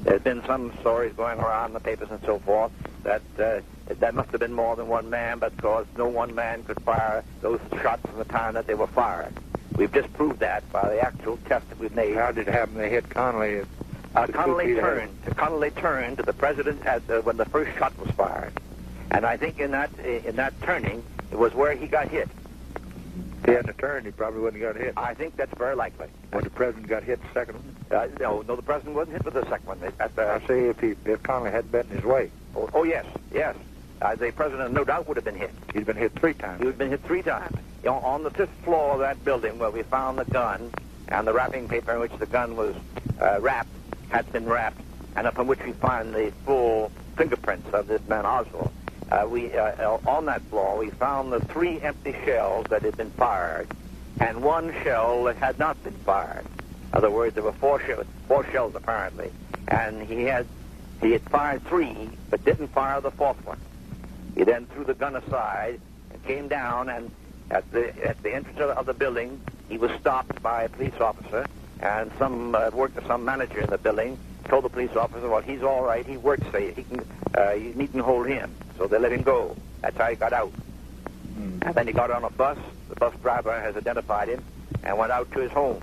[0.00, 2.72] There's been some stories going around in the papers and so forth
[3.04, 6.80] that uh, that must have been more than one man because no one man could
[6.82, 9.32] fire those shots in the time that they were fired.
[9.76, 12.16] We've just proved that by the actual test that we've made.
[12.16, 12.76] How did it happen?
[12.76, 13.66] They hit Connally.
[14.14, 15.24] Uh, Connally turned.
[15.24, 18.54] Connally turned to the president at, uh, when the first shot was fired,
[19.10, 22.30] and I think in that in that turning it was where he got hit.
[23.44, 24.94] If he hadn't turned, he probably wouldn't have got hit.
[24.96, 26.06] I think that's very likely.
[26.30, 27.76] When the president got hit, the second one.
[27.90, 29.80] Uh, no, no, the president wasn't hit with the second one.
[30.00, 32.30] At the, I say if he if Connally had been in his way.
[32.56, 33.54] Oh, oh yes, yes.
[34.00, 35.50] Uh, the president no doubt would have been hit.
[35.74, 36.60] He'd been hit three times.
[36.60, 37.54] He would have been hit three times.
[37.86, 40.70] On the fifth floor of that building where we found the gun
[41.08, 42.74] and the wrapping paper in which the gun was
[43.20, 43.68] uh, wrapped
[44.08, 44.80] had been wrapped,
[45.16, 48.70] and upon which we find the full fingerprints of this man Oswald.
[49.10, 53.10] Uh, we uh, on that floor we found the three empty shells that had been
[53.12, 53.68] fired,
[54.20, 56.44] and one shell that had not been fired.
[56.92, 59.30] In other words, there were four shells, four shells apparently,
[59.68, 60.46] and he had
[61.00, 63.60] he had fired three, but didn't fire the fourth one.
[64.36, 67.10] He then threw the gun aside and came down, and
[67.50, 71.46] at the at the entrance of the building, he was stopped by a police officer,
[71.80, 75.62] and some uh, worked some manager in the building told the police officer, "Well, he's
[75.62, 76.06] all right.
[76.06, 76.70] He works there.
[76.72, 77.04] He can.
[77.36, 79.56] Uh, you needn't hold him." So they let him go.
[79.82, 80.52] That's how he got out.
[81.38, 81.64] Mm.
[81.64, 82.58] And then he got on a bus.
[82.88, 84.42] The bus driver has identified him
[84.82, 85.82] and went out to his home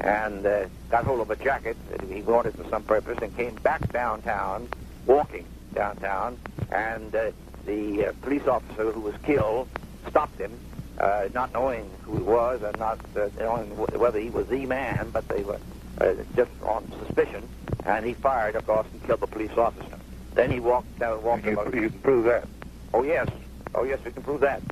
[0.00, 3.56] and uh, got hold of a jacket that he wanted for some purpose and came
[3.56, 4.68] back downtown,
[5.06, 6.38] walking downtown,
[6.70, 7.30] and uh,
[7.66, 9.68] the uh, police officer who was killed
[10.08, 10.52] stopped him,
[10.98, 14.64] uh, not knowing who he was and not uh, knowing w- whether he was the
[14.66, 15.58] man, but they were
[16.00, 17.42] uh, just on suspicion,
[17.84, 19.97] and he fired, of course, and killed the police officer.
[20.38, 21.74] Then he walked down, walked You, about.
[21.74, 22.46] you can prove that.
[22.94, 23.28] Oh yes,
[23.74, 24.62] Oh, yes, we can prove that.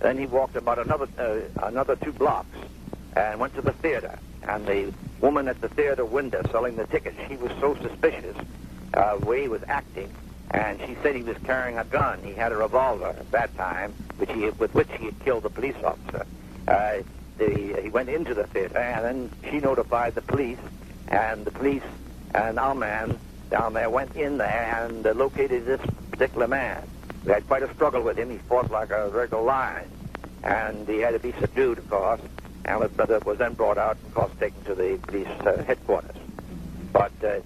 [0.00, 2.56] Then he walked about another uh, another two blocks
[3.14, 4.18] and went to the theater.
[4.48, 8.36] And the woman at the theater window selling the tickets, she was so suspicious
[8.94, 10.10] uh, the way he was acting,
[10.50, 12.18] and she said he was carrying a gun.
[12.24, 15.50] He had a revolver at that time, which he, with which he had killed the
[15.50, 16.26] police officer.
[16.66, 17.02] Uh,
[17.38, 20.58] the, he went into the theater, and then she notified the police,
[21.06, 21.84] and the police
[22.34, 23.16] and our man
[23.52, 26.82] down there went in there and uh, located this particular man.
[27.24, 28.30] We had quite a struggle with him.
[28.30, 29.90] He fought like a regular lion,
[30.42, 32.20] and he had to be subdued, of course.
[32.64, 35.62] And his brother was then brought out and, of course, taken to the police uh,
[35.64, 36.16] headquarters.
[36.92, 37.40] But uh,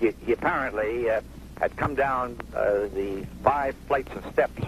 [0.00, 1.20] he, he apparently uh,
[1.60, 4.62] had come down uh, the five flights of steps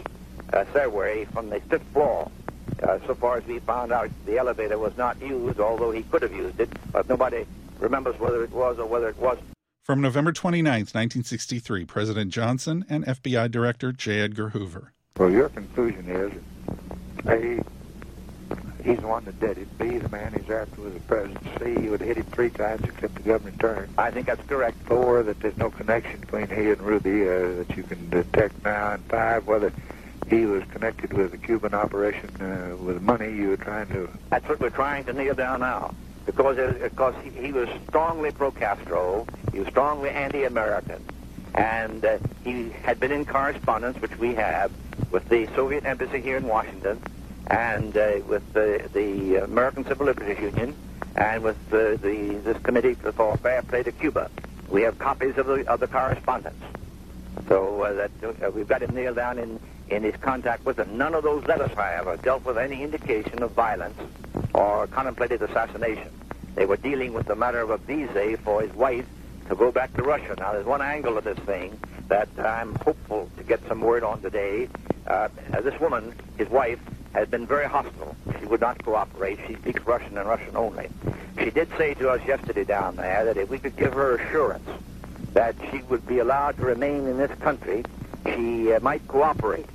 [0.53, 2.31] uh, stairway from the fifth floor.
[3.07, 6.33] So far as we found out, the elevator was not used, although he could have
[6.33, 7.47] used it, but nobody
[7.79, 9.52] remembers whether it was or whether it wasn't.
[9.83, 14.21] From November 29, 1963, President Johnson and FBI Director J.
[14.21, 14.93] Edgar Hoover.
[15.19, 16.33] Well, your conclusion is
[17.27, 17.61] A,
[18.85, 19.79] he's the one that did it.
[19.79, 21.45] B, the man he's after was the president.
[21.59, 23.93] C, he would have hit him three times except the government turned.
[23.99, 24.77] I think that's correct.
[24.85, 28.93] Four, that there's no connection between he and Ruby uh, that you can detect now.
[28.93, 29.73] And five, whether
[30.29, 34.09] he was connected with the Cuban operation uh, with money you were trying to...
[34.31, 35.93] That's what we're trying to nail down now.
[36.25, 41.03] Because, because he, he was strongly pro-Castro, he was strongly anti-American,
[41.55, 44.71] and uh, he had been in correspondence, which we have,
[45.11, 47.03] with the Soviet embassy here in Washington,
[47.49, 50.75] and uh, with the, the American Civil Liberties Union,
[51.17, 54.31] and with the, the, this committee for fair play to Cuba.
[54.71, 56.63] We have copies of the, of the correspondence.
[57.49, 58.11] So uh, that
[58.47, 60.97] uh, we've got him nailed down in, in his contact with them.
[60.97, 63.99] None of those letters, however, dealt with any indication of violence
[64.55, 66.11] or contemplated assassination.
[66.55, 69.07] They were dealing with the matter of a visa for his wife
[69.49, 70.35] to go back to Russia.
[70.39, 74.21] Now, there's one angle of this thing that I'm hopeful to get some word on
[74.21, 74.69] today.
[75.07, 75.29] Uh,
[75.63, 76.79] this woman, his wife,
[77.15, 78.17] has been very hostile.
[78.39, 79.39] She would not cooperate.
[79.47, 80.89] She speaks Russian and Russian only.
[81.39, 84.69] She did say to us yesterday down there that if we could give her assurance
[85.33, 87.85] that she would be allowed to remain in this country,
[88.27, 89.67] she uh, might cooperate.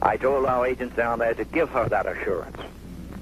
[0.00, 2.60] I told our agents down there to give her that assurance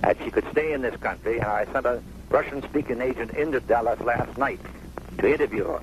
[0.03, 4.01] that she could stay in this country, and I sent a Russian-speaking agent into Dallas
[4.01, 4.61] last night
[5.19, 5.81] to interview her,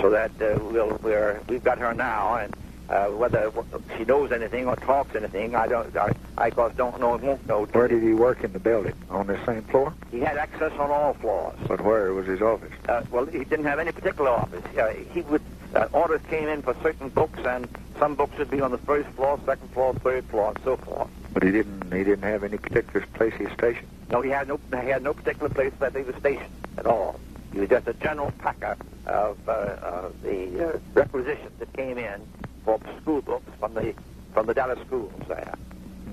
[0.00, 2.54] so that uh, we'll, we're, we've got her now, and
[2.88, 3.52] uh, whether
[3.96, 5.96] she knows anything or talks anything, I don't.
[5.96, 7.64] I, I of course don't know and won't know.
[7.66, 8.94] Where did he work in the building?
[9.10, 9.94] On the same floor?
[10.10, 11.56] He had access on all floors.
[11.68, 12.72] But where was his office?
[12.88, 14.64] Uh, well, he didn't have any particular office.
[14.76, 15.42] Uh, he would
[15.74, 17.68] uh, orders came in for certain books, and
[17.98, 21.08] some books would be on the first floor, second floor, third floor, and so forth.
[21.32, 21.92] But he didn't.
[21.92, 23.88] He didn't have any particular place he was stationed.
[24.10, 24.58] No, he had no.
[24.70, 27.20] He had no particular place that he was stationed at all.
[27.52, 32.20] He was just a general packer of, uh, of the uh, requisitions that came in
[32.64, 33.94] for school books from the
[34.32, 35.54] from the Dallas schools there,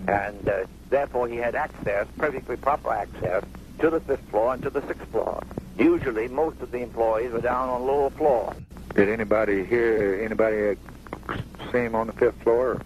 [0.08, 3.44] and uh, therefore he had access, perfectly proper access,
[3.80, 5.44] to the fifth floor and to the sixth floor.
[5.78, 8.56] Usually, most of the employees were down on lower floor.
[8.96, 11.36] Did anybody hear anybody uh,
[11.72, 12.82] see him on the fifth floor?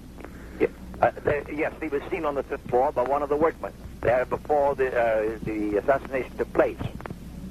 [1.02, 3.74] Uh, they, yes, he was seen on the fifth floor by one of the workmen
[4.02, 6.78] there before the uh, the assassination took place.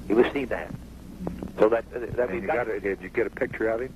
[0.07, 0.69] He was seen there.
[1.59, 2.67] So that uh, that And you got.
[2.67, 3.93] got a, did you get a picture of him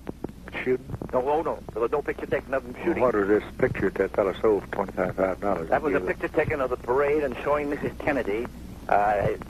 [0.63, 0.85] shooting?
[1.13, 3.01] No, oh no, there was no picture taken of him shooting.
[3.01, 5.69] Well, what was this picture that fellow sold for twenty-five thousand dollars?
[5.69, 7.97] That was a picture taken of the parade and showing Mrs.
[7.99, 8.47] Kennedy
[8.89, 8.91] uh,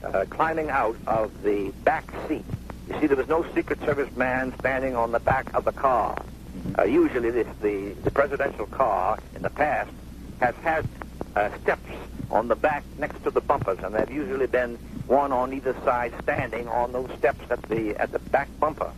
[0.04, 2.44] uh, climbing out of the back seat.
[2.88, 6.16] You see, there was no Secret Service man standing on the back of the car.
[6.78, 9.90] Uh, usually, this, the, the presidential car in the past
[10.40, 10.86] has had
[11.34, 11.90] uh, steps
[12.30, 15.74] on the back next to the bumpers, and there have usually been one on either
[15.84, 18.90] side standing on those steps at the at the back bumper.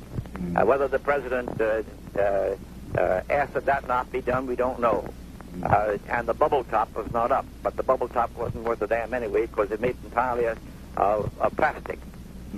[0.57, 1.83] Uh, whether the president uh,
[2.19, 2.57] uh,
[2.97, 5.07] uh, asked that that not be done, we don't know.
[5.63, 8.87] Uh, and the bubble top was not up, but the bubble top wasn't worth a
[8.87, 10.47] damn anyway because it made entirely
[10.97, 11.99] of plastic.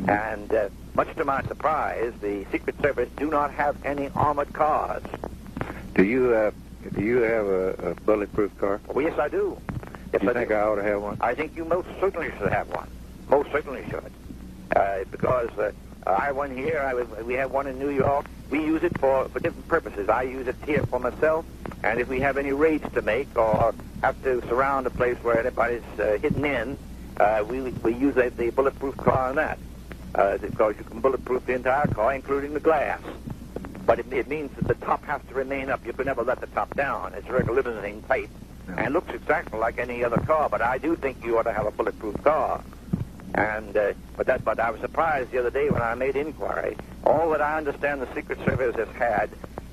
[0.07, 0.69] And uh,
[1.01, 5.03] much to my surprise, the Secret Service do not have any armored cars.
[5.95, 6.51] Do you uh,
[6.95, 8.83] do you have a, a bulletproof car?
[8.87, 9.59] Well, yes, I do.
[10.13, 10.55] Yes, you I think do.
[10.57, 11.17] I ought to have one?
[11.23, 12.87] I think you most certainly should have one.
[13.31, 14.13] Most certainly should.
[14.77, 15.73] Uh, because uh,
[16.07, 16.85] I have one here.
[16.87, 18.27] I, was- we have one in New York.
[18.51, 20.11] We use it for, for different purposes.
[20.11, 21.47] I use it here for myself.
[21.83, 25.41] And if we have any raids to make or have to surround a place where
[25.41, 26.77] anybody's uh, hidden in,
[27.17, 29.59] uh, we, we use a, the bulletproof car on that.
[30.15, 33.01] Uh, because you can bulletproof the entire car, including the glass.
[33.87, 35.87] But it, it means that the top has to remain up.
[35.87, 37.15] You can never let the top down.
[37.15, 38.29] It's a regular limousine type.
[38.69, 41.53] And it looks exactly like any other car, but I do think you ought to
[41.53, 42.63] have a bulletproof car.
[43.35, 46.77] And uh, but that but I was surprised the other day when I made inquiry.
[47.05, 49.31] All that I understand the Secret Service has had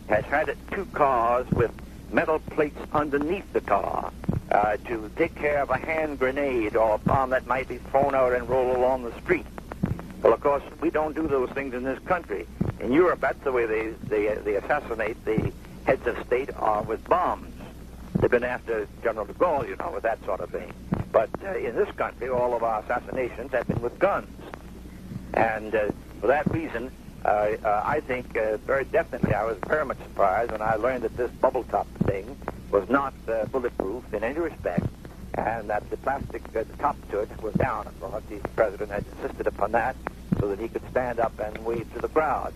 [0.08, 1.71] has had two cars with
[2.12, 4.12] metal plates underneath the car
[4.52, 8.15] uh, to take care of a hand grenade or a bomb that might be thrown
[8.15, 9.45] out and roll along the street.
[10.22, 12.48] Well, of course, we don't do those things in this country.
[12.80, 15.52] In Europe, that's the way they, they, they assassinate the
[15.86, 17.54] heads of state are with bombs.
[18.20, 20.74] They've been after General de Gaulle, you know, with that sort of thing.
[21.12, 24.28] But uh, in this country, all of our assassinations have been with guns.
[25.34, 26.92] And uh, for that reason,
[27.24, 27.28] uh,
[27.64, 31.16] uh, I think uh, very definitely I was very much surprised when I learned that
[31.16, 32.38] this bubble top thing
[32.72, 34.86] was not uh, bulletproof in any respect,
[35.38, 37.88] and that the plastic uh, the top to it was down.
[37.88, 39.95] Of course, the president had insisted upon that
[40.39, 42.54] so that he could stand up and wave to the crowd.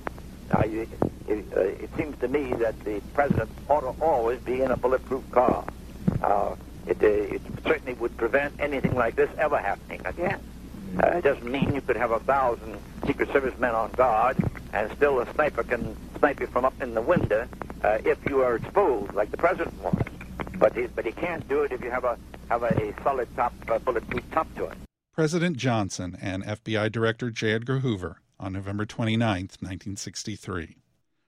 [0.53, 0.87] Now, you,
[1.27, 4.77] it, uh, it seems to me that the president ought to always be in a
[4.77, 5.63] bulletproof car.
[6.21, 6.55] Uh,
[6.87, 10.39] it, uh, it certainly would prevent anything like this ever happening again.
[11.01, 14.37] Uh, it doesn't mean you could have a thousand Secret Service men on guard
[14.73, 17.47] and still a sniper can snipe you from up in the window
[17.83, 19.95] uh, if you are exposed, like the president was.
[20.57, 22.17] But he, but he can't do it if you have a
[22.51, 23.53] have a solid top
[23.85, 24.77] bulletproof top to it.
[25.13, 27.53] President Johnson and FBI Director J.
[27.53, 30.75] Edgar Hoover on November 29, 1963.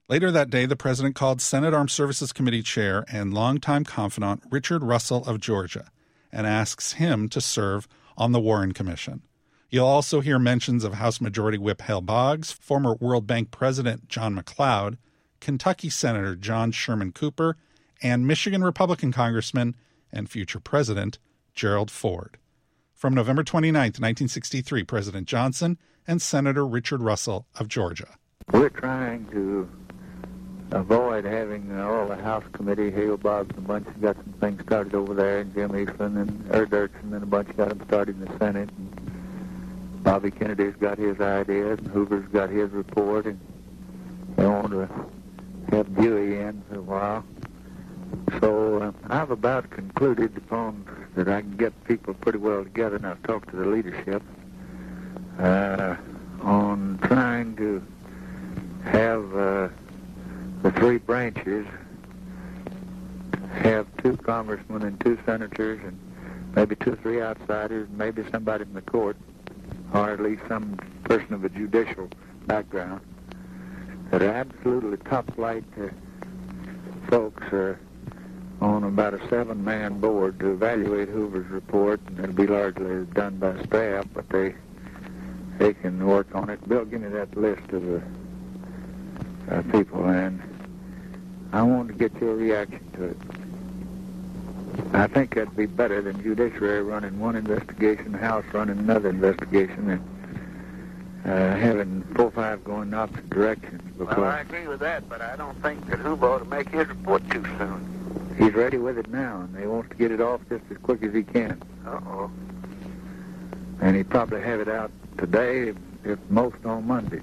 [0.09, 4.83] Later that day, the president called Senate Armed Services Committee Chair and longtime confidant Richard
[4.83, 5.89] Russell of Georgia
[6.29, 9.21] and asks him to serve on the Warren Commission.
[9.69, 14.36] You'll also hear mentions of House Majority Whip Hale Boggs, former World Bank President John
[14.36, 14.97] McCloy,
[15.39, 17.55] Kentucky Senator John Sherman Cooper,
[18.01, 19.73] and Michigan Republican Congressman
[20.13, 21.19] and future President
[21.54, 22.38] Gerald Ford.
[22.93, 28.15] From November 29, 1963, President Johnson and Senator Richard Russell of Georgia.
[28.52, 29.69] We're trying to
[30.71, 34.62] avoid having uh, all the House committee, Hale Boggs and a bunch got some things
[34.63, 38.21] started over there, and Jim Eastland and Ev Dirksen and a bunch got them started
[38.21, 38.69] in the Senate.
[38.69, 43.39] And Bobby Kennedy's got his ideas, and Hoover's got his report, and
[44.36, 44.89] they want to
[45.76, 47.26] have Dewey in for a while.
[48.39, 53.06] So uh, I've about concluded upon that I can get people pretty well together, and
[53.06, 54.22] I've talked to the leadership
[55.39, 55.96] uh,
[56.41, 57.84] on trying to
[58.86, 59.69] have uh,
[60.62, 61.65] the three branches
[63.54, 65.98] have two congressmen and two senators and
[66.56, 69.17] maybe two or three outsiders, maybe somebody from the court,
[69.93, 72.10] or at least some person of a judicial
[72.48, 73.02] background.
[74.12, 75.88] That are absolutely top-flight uh,
[77.10, 77.76] folks uh,
[78.63, 83.62] on about a seven-man board to evaluate Hoover's report, and it'll be largely done by
[83.63, 84.56] staff, but they
[85.60, 86.67] they can work on it.
[86.67, 88.02] Bill, give me that list of the
[89.52, 90.41] uh, people, and
[91.52, 93.17] I want to get your reaction to it.
[94.93, 101.26] I think that'd be better than judiciary running one investigation, House running another investigation, and
[101.26, 103.82] uh, having four or five going in opposite directions.
[103.97, 106.69] Because Well, I agree with that, but I don't think that Hoover ought to make
[106.69, 108.02] his report too soon.
[108.38, 111.04] He's ready with it now, and they wants to get it off just as quick
[111.04, 111.62] as he can.
[111.86, 112.32] Uh-oh.
[113.82, 117.22] And he'd probably have it out today, if, if most on Monday.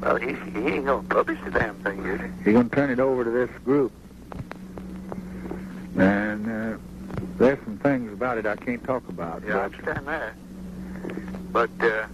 [0.00, 2.26] Well, he, he ain't going to publish the damn thing, is he?
[2.44, 3.92] He's going to turn it over to this group.
[5.96, 6.78] And uh,
[7.38, 9.42] there's some things about it I can't talk about.
[9.44, 10.34] Yeah, I understand that.
[11.52, 12.06] But uh,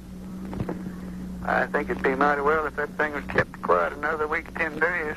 [1.44, 4.78] I think it'd be mighty well if that thing was kept quiet another week, ten
[4.78, 5.16] days.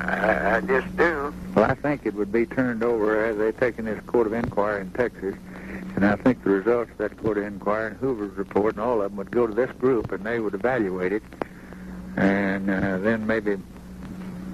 [0.00, 1.32] I, I just do.
[1.54, 4.80] Well, I think it would be turned over as they taken this court of inquiry
[4.80, 5.34] in Texas,
[5.96, 9.02] and I think the results of that court of inquiry and Hoover's report and all
[9.02, 11.22] of them would go to this group, and they would evaluate it,
[12.16, 13.56] and uh, then maybe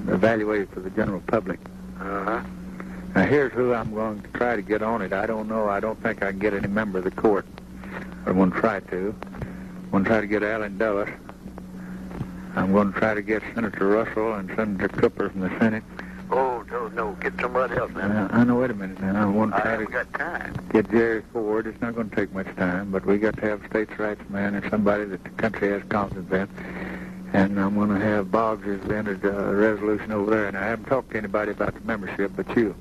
[0.09, 1.61] evaluate it for the general public.
[2.01, 2.43] Uh-huh.
[3.15, 5.13] Now, here's who I'm going to try to get on it.
[5.13, 5.69] I don't know.
[5.69, 7.47] I don't think I can get any member of the court.
[8.27, 9.15] I'm going to try to.
[9.15, 11.09] I'm going to try to get Allen Dulles.
[12.57, 15.83] I'm going to try to get Senator Russell and Senator Cooper from the Senate.
[16.31, 18.27] Oh, no, no, get somebody else now.
[18.27, 18.57] Uh, I know.
[18.57, 19.23] Wait a minute now.
[19.27, 20.55] I'm going to I try to haven't got time.
[20.73, 21.67] get Jerry Ford.
[21.67, 24.23] It's not going to take much time, but we got to have a states' rights
[24.31, 26.49] man and somebody that the country has confidence in.
[27.35, 30.87] And I'm going to have Boggs has entered a resolution over there, and I haven't
[30.87, 32.75] talked to anybody about the membership but you.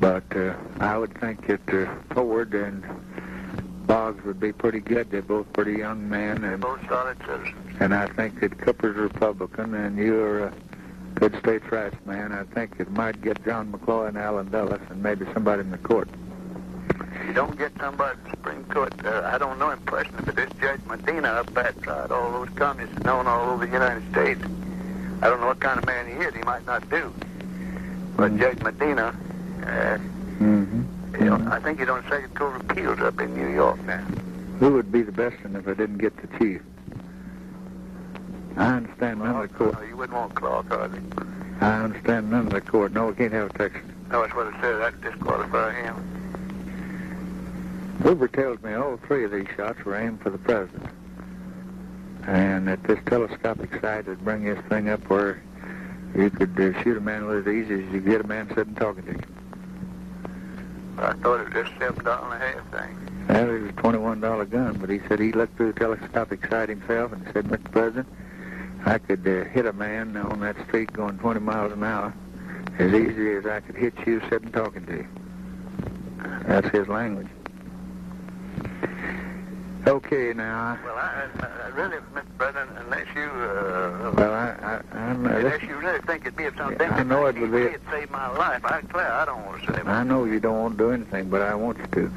[0.00, 2.82] But uh, I would think that uh, Ford and
[3.88, 5.10] Boggs would be pretty good.
[5.10, 7.76] They're both pretty young men, and both solid citizens.
[7.80, 10.52] and I think that Cooper's a Republican, and you're a
[11.14, 12.32] good states' rights man.
[12.32, 15.78] I think it might get John McCloy and Allen Dulles, and maybe somebody in the
[15.78, 16.08] court.
[17.26, 18.92] You don't get somebody in the Supreme Court.
[19.04, 22.50] Uh, I don't know him personally, but this Judge Medina up that tried all those
[22.56, 24.42] communists known all over the United States.
[25.22, 26.34] I don't know what kind of man he is.
[26.34, 27.12] He might not do.
[28.16, 29.16] But Judge Medina,
[29.66, 29.98] uh,
[31.12, 31.24] Mm-hmm.
[31.24, 34.04] you I think on Second Court of Appeals up in New York now.
[34.58, 36.62] Who would be the best one if I didn't get the chief?
[38.56, 39.74] I understand none of the court.
[39.74, 41.00] No, you wouldn't want Clark, hardly.
[41.60, 42.92] I understand none of the court.
[42.92, 43.94] No, we can't have a Texan.
[44.10, 44.78] No, that's what it says.
[44.78, 45.94] That disqualify him.
[48.02, 50.90] Hoover tells me all three of these shots were aimed for the president.
[52.26, 55.42] And that this telescopic sight would bring this thing up where
[56.16, 58.48] you could uh, shoot a man with it as easy as you get a man
[58.54, 59.37] sitting talking to you.
[61.00, 63.26] I thought it was just seven dollar and a half thing.
[63.28, 66.46] Well, it was a twenty-one dollar gun, but he said he looked through the telescopic
[66.46, 67.70] sight himself and said, "Mr.
[67.70, 68.08] President,
[68.84, 72.12] I could uh, hit a man on that street going twenty miles an hour
[72.78, 75.06] as easy as I could hit you sitting talking to you."
[76.46, 77.28] That's his language.
[79.86, 80.78] Okay, now.
[80.84, 82.24] Well, I, I really, Mr.
[82.36, 84.48] President, unless you, uh, Well, I,
[84.92, 87.38] I, I'm, uh, unless you really think it'd be of some Yeah, I know it
[87.38, 88.64] would be- It saved my life.
[88.64, 89.86] I declare, I don't want to save it.
[89.86, 92.12] I know you don't want to do anything, but I want you to,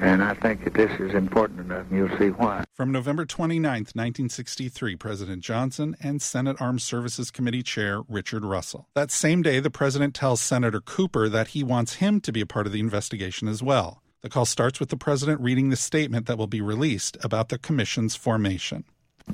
[0.00, 2.64] and I think that this is important enough, and you'll see why.
[2.74, 8.88] From November 29, 1963, President Johnson and Senate Armed Services Committee Chair Richard Russell.
[8.94, 12.46] That same day, the president tells Senator Cooper that he wants him to be a
[12.46, 14.02] part of the investigation as well.
[14.22, 17.58] The call starts with the president reading the statement that will be released about the
[17.58, 18.84] commission's formation.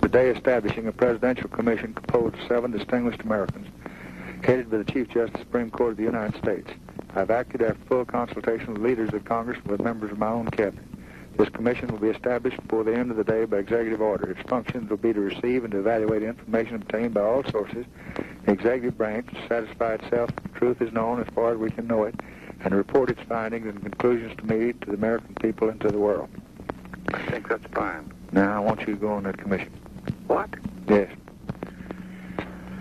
[0.01, 3.69] Today establishing a presidential commission composed of seven distinguished Americans,
[4.43, 6.71] headed by the Chief Justice of the Supreme Court of the United States.
[7.15, 10.47] I've acted after full consultation with leaders of Congress and with members of my own
[10.49, 10.87] cabinet.
[11.37, 14.31] This commission will be established before the end of the day by executive order.
[14.31, 17.85] Its functions will be to receive and to evaluate information obtained by all sources,
[18.47, 21.71] the executive branch to satisfy itself that the truth is known as far as we
[21.71, 22.15] can know it,
[22.65, 25.99] and report its findings and conclusions to me, to the American people, and to the
[25.99, 26.29] world.
[27.15, 28.13] I think that's fine.
[28.33, 29.73] Now, I want you to go on that commission.
[30.27, 30.51] What?
[30.89, 31.11] Yes.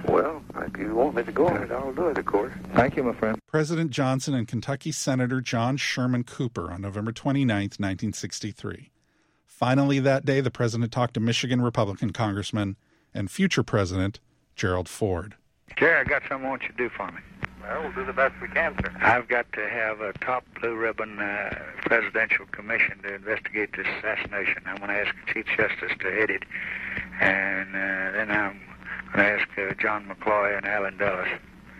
[0.07, 2.53] Well, if you want me to go on it, I'll do it, of course.
[2.73, 3.39] Thank you, my friend.
[3.47, 8.91] President Johnson and Kentucky Senator John Sherman Cooper on November 29, 1963.
[9.45, 12.77] Finally, that day, the president talked to Michigan Republican Congressman
[13.13, 14.19] and future President
[14.55, 15.35] Gerald Ford.
[15.77, 17.19] Jerry, I got something I want you to do for me.
[17.67, 18.93] Well, we'll do the best we can, sir.
[19.01, 24.63] I've got to have a top blue ribbon uh, presidential commission to investigate this assassination.
[24.65, 26.43] I'm going to ask the Chief Justice to head it,
[27.19, 28.61] and uh, then I'm
[29.13, 31.27] going to ask uh, John McCloy and Allen Dulles.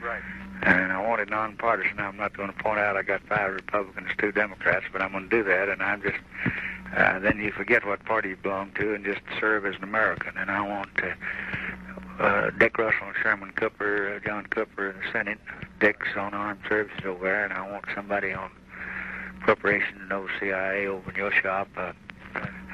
[0.04, 0.22] Right.
[0.64, 2.00] And I want it nonpartisan.
[2.00, 5.30] I'm not going to point out I got five Republicans, two Democrats, but I'm going
[5.30, 5.70] to do that.
[5.70, 6.18] And I'm just
[6.96, 10.38] uh, then you forget what party you belong to and just serve as an American.
[10.38, 11.10] And I want uh,
[12.20, 15.40] uh, Dick Russell and Sherman Cooper, uh, John Cooper in the Senate.
[15.80, 18.50] Dick's on armed services over there, and I want somebody on
[19.42, 21.70] appropriation and OCIA over in your shop.
[21.78, 21.94] Uh,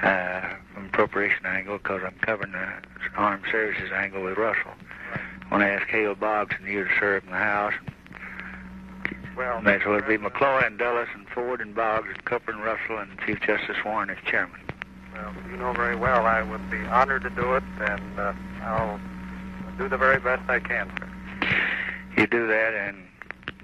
[0.04, 2.68] uh, from appropriation angle, because I'm covering the
[3.16, 4.72] armed services angle with Russell.
[5.14, 7.74] I want to ask Hale Boggs and you to serve in the House.
[9.38, 12.98] Well, And it'll be McCloy and Dulles and Ford and Boggs and Cooper and Russell
[13.00, 14.60] and Chief Justice Warren as chairman.
[15.14, 18.34] Well, you know very well I would be honored to do it, and uh,
[18.64, 19.00] I'll
[19.78, 21.10] do the very best I can, sir.
[22.18, 22.98] You do that and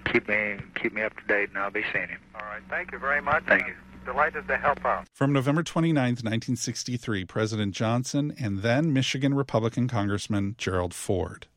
[0.05, 2.19] keep me keep me up to date, and I'll be seeing him.
[2.35, 2.61] All right.
[2.69, 3.43] Thank you very much.
[3.45, 3.75] Thank you.
[4.05, 5.05] Delighted to help out.
[5.13, 11.47] From November 29, 1963, President Johnson and then Michigan Republican Congressman Gerald Ford.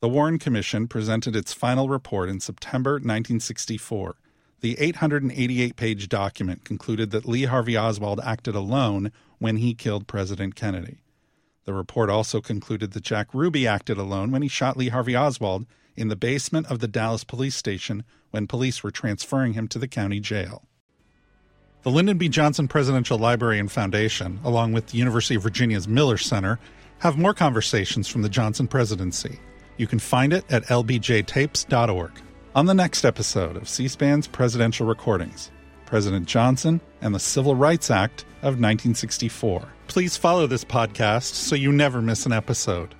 [0.00, 4.14] The Warren Commission presented its final report in September 1964.
[4.60, 10.54] The 888 page document concluded that Lee Harvey Oswald acted alone when he killed President
[10.54, 10.98] Kennedy.
[11.68, 15.66] The report also concluded that Jack Ruby acted alone when he shot Lee Harvey Oswald
[15.96, 19.86] in the basement of the Dallas police station when police were transferring him to the
[19.86, 20.62] county jail.
[21.82, 22.30] The Lyndon B.
[22.30, 26.58] Johnson Presidential Library and Foundation, along with the University of Virginia's Miller Center,
[27.00, 29.38] have more conversations from the Johnson presidency.
[29.76, 32.12] You can find it at lbjtapes.org.
[32.54, 35.50] On the next episode of C SPAN's Presidential Recordings,
[35.88, 39.66] President Johnson and the Civil Rights Act of 1964.
[39.86, 42.94] Please follow this podcast so you never miss an episode.